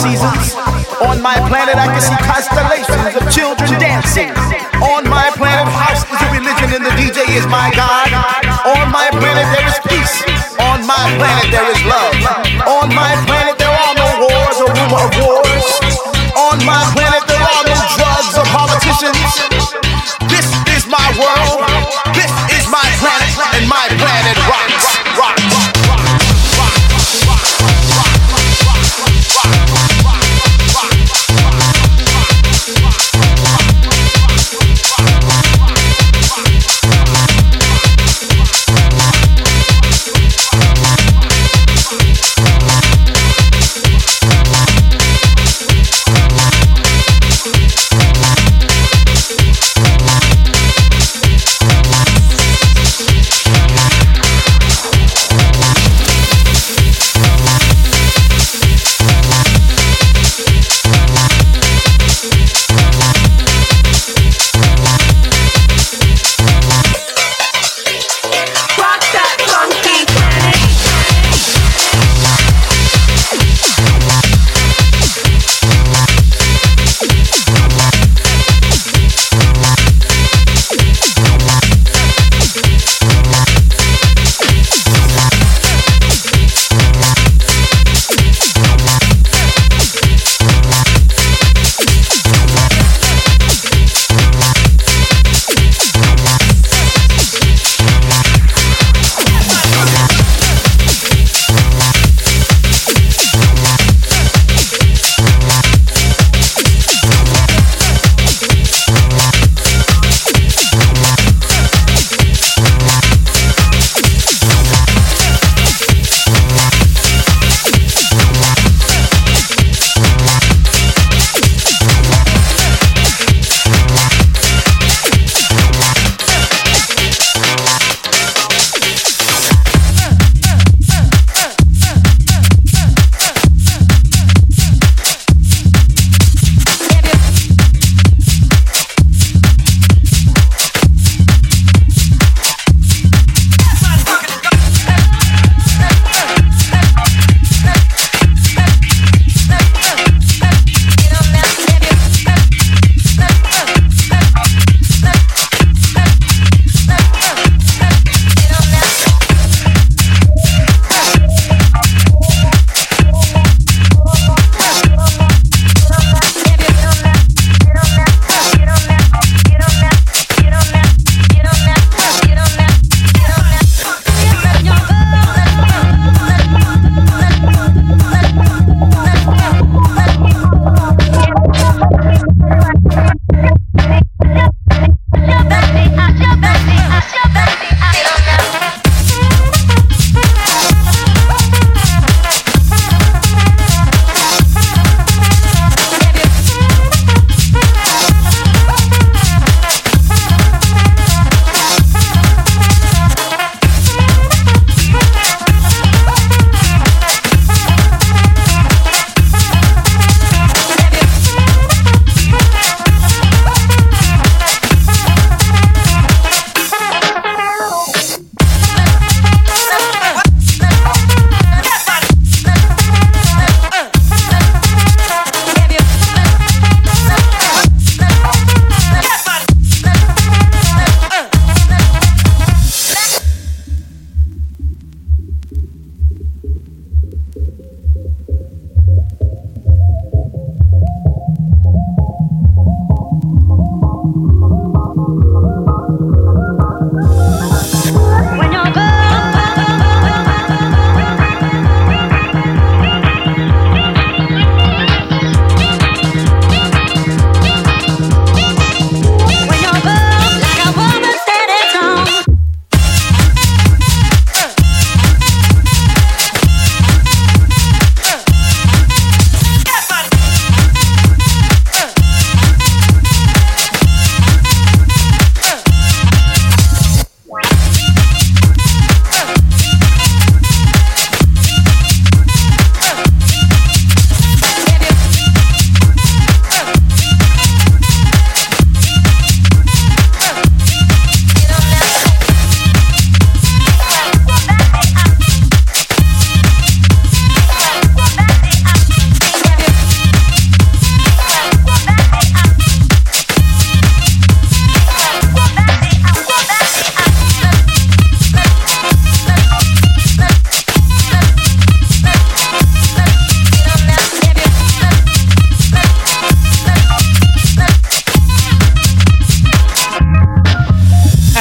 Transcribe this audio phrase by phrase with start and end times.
[0.00, 0.56] seasons.
[1.04, 4.30] On my planet, I can see constellations of children dancing.
[4.80, 7.91] On my planet, house is a religion, and the DJ is my God.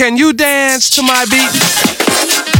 [0.00, 2.59] can you dance to my beat?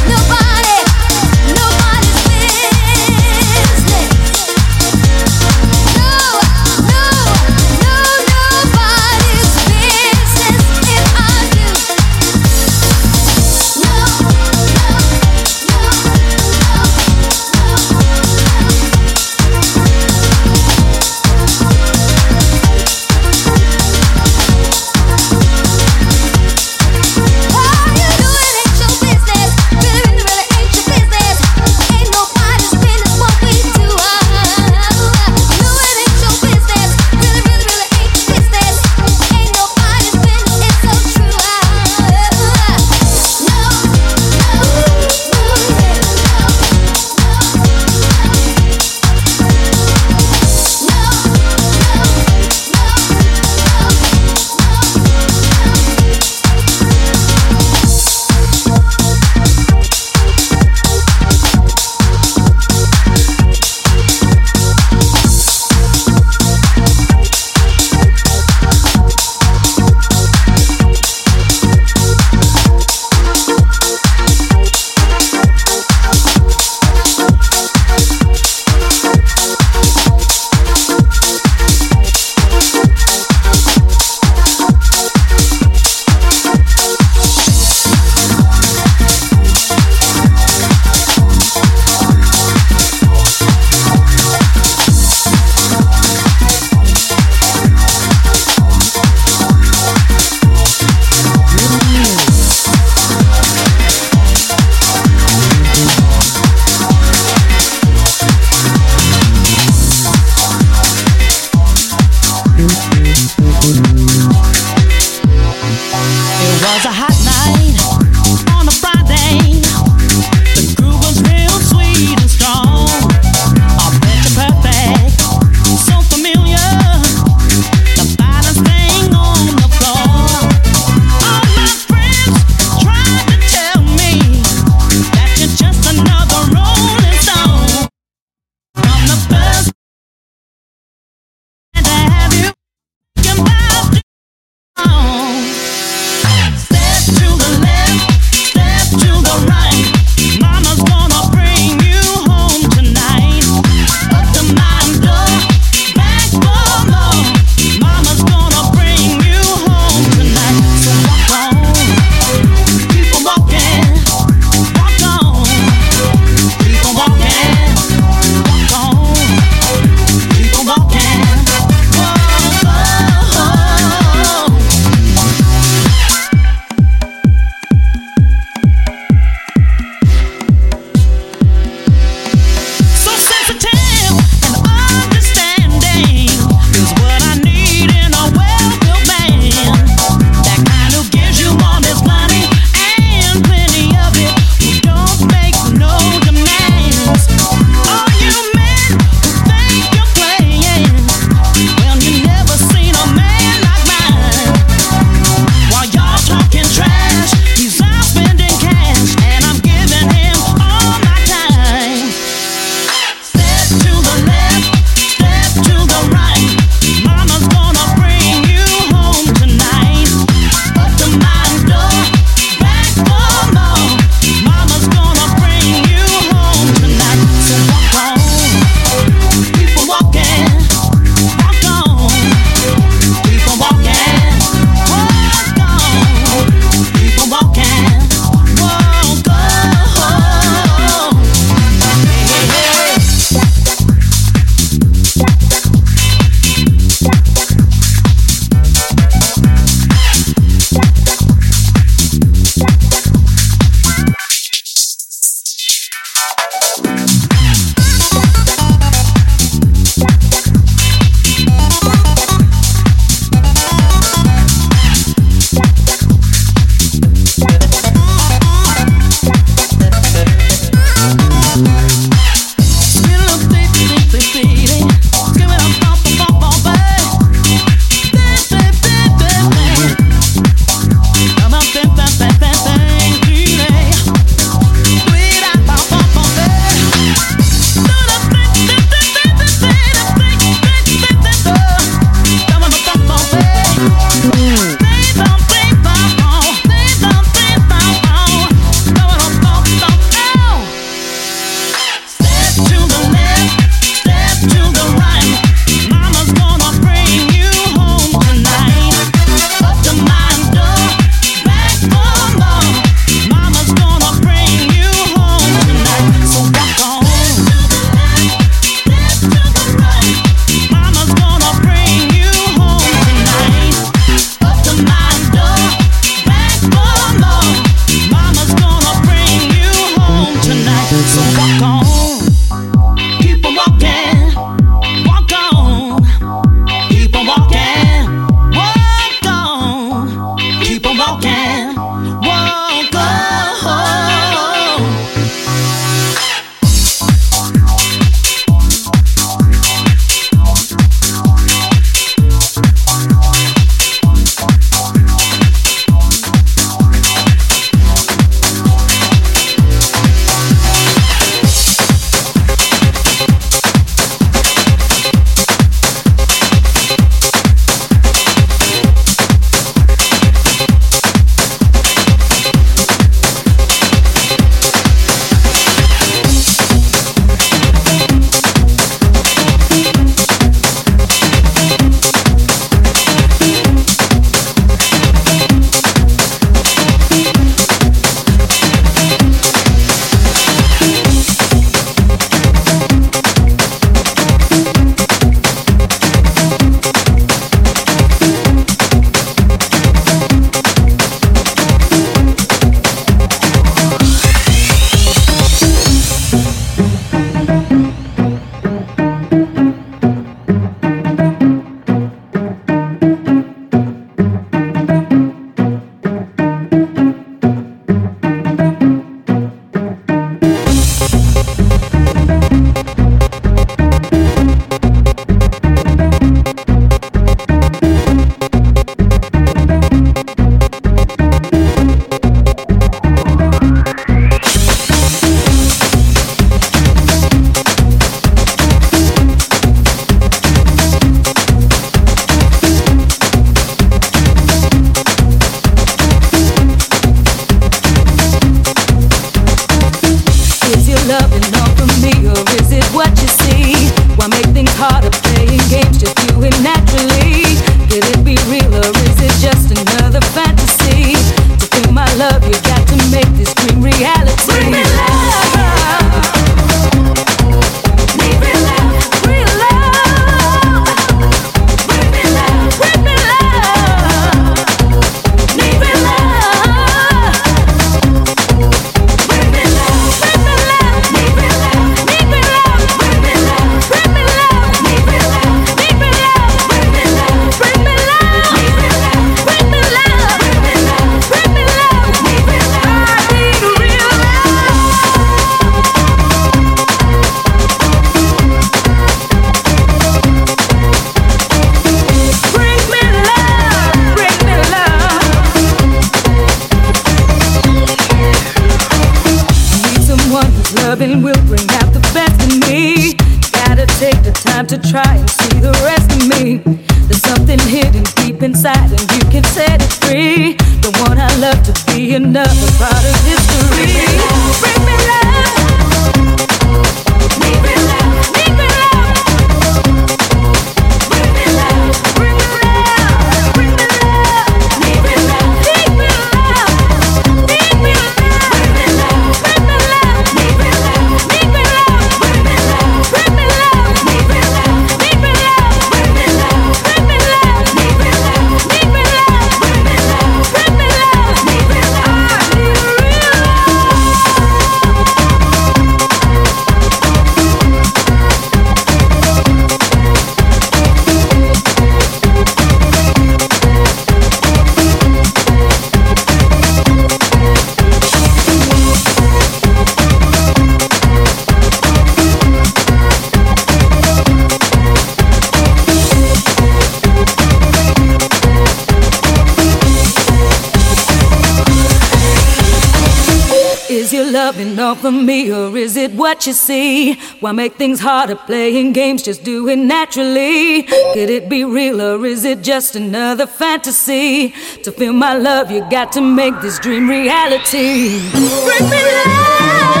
[584.95, 587.13] For me, or is it what you see?
[587.39, 589.21] Why make things harder playing games?
[589.23, 590.83] Just do it naturally.
[590.83, 594.53] Could it be real, or is it just another fantasy?
[594.83, 598.19] To feel my love, you got to make this dream reality.
[598.31, 600.00] Bring me love.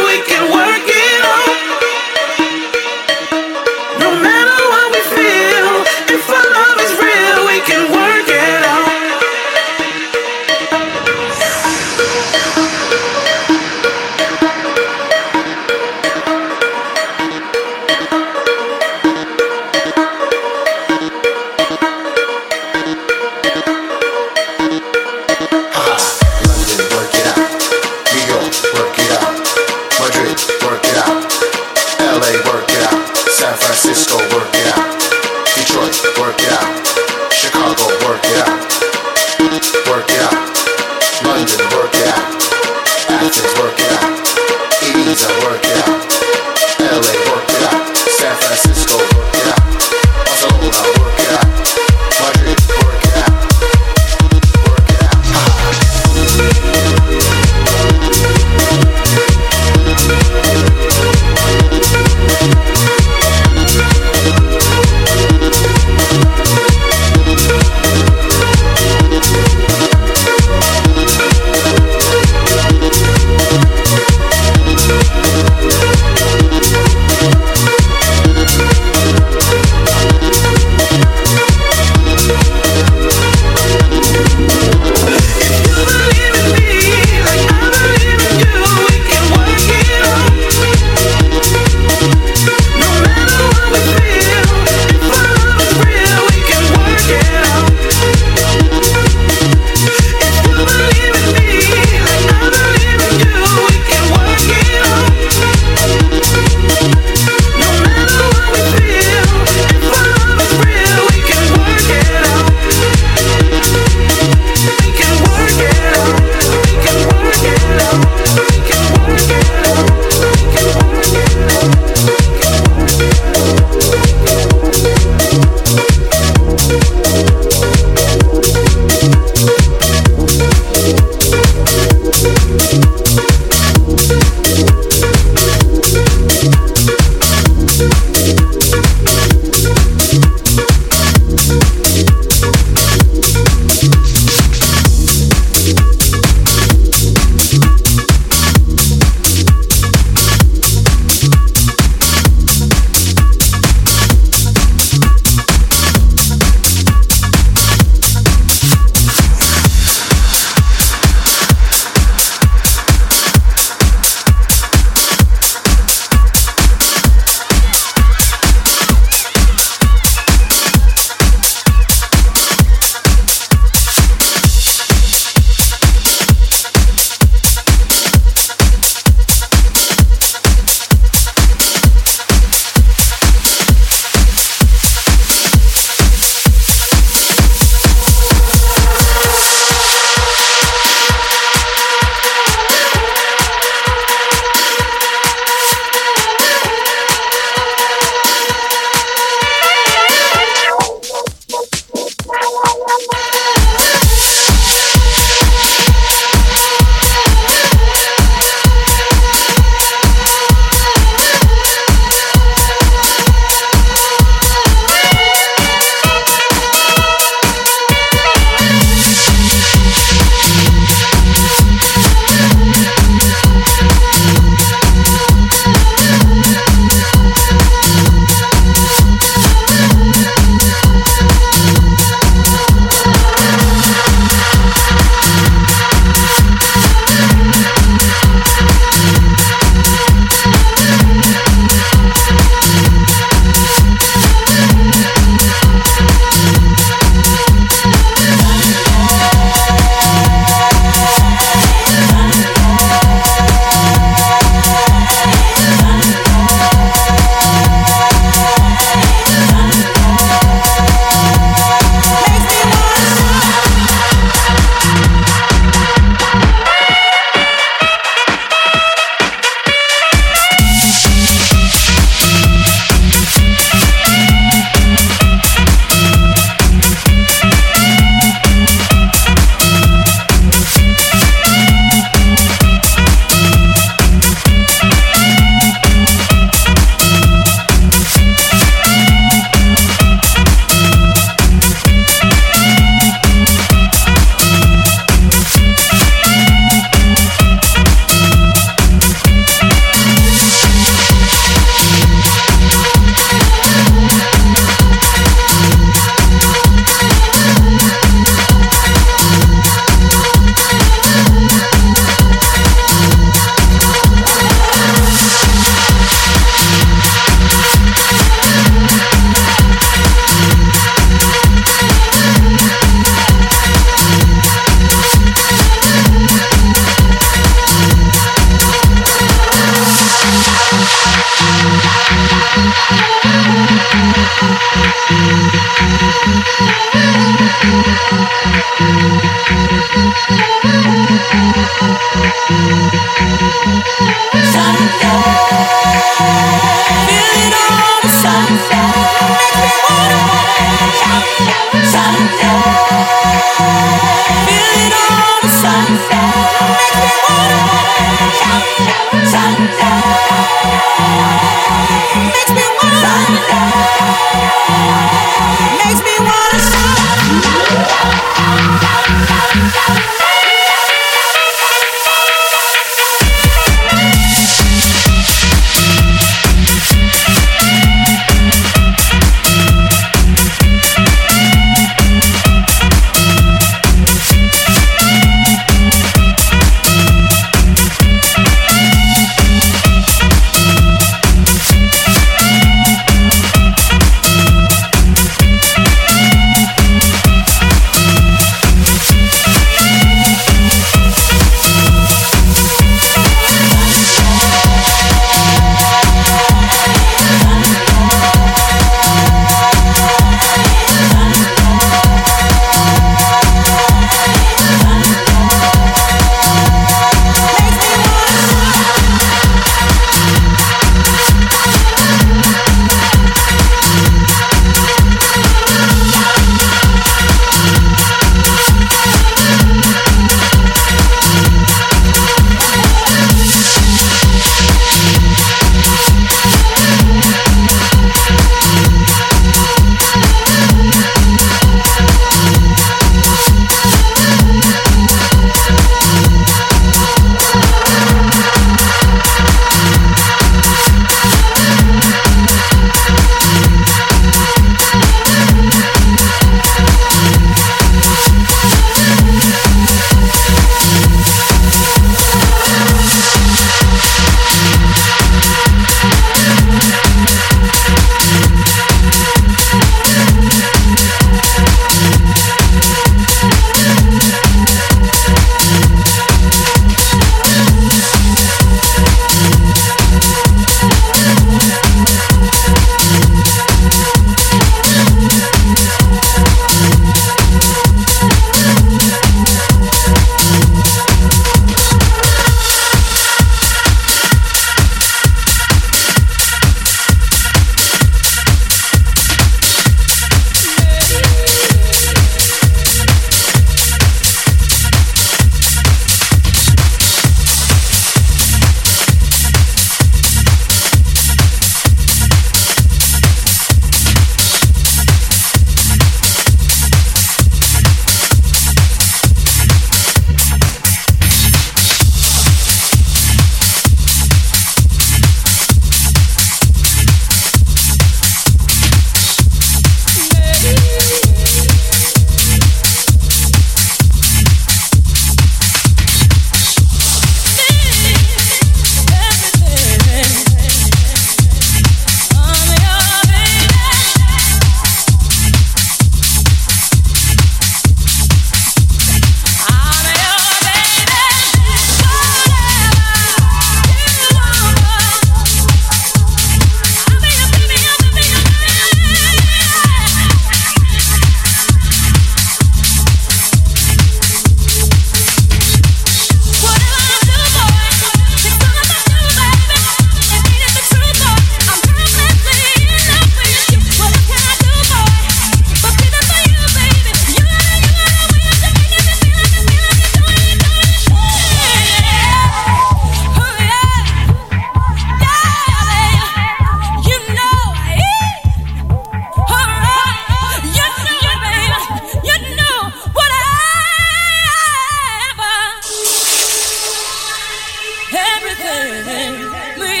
[598.58, 599.36] Hey, hey,
[599.76, 600.00] hey,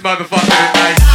[0.00, 1.09] motherfucker.